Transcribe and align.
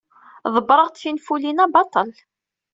Ḍebbreɣ-d 0.53 0.95
tinfulin-a 0.97 1.65
baṭel. 1.73 2.09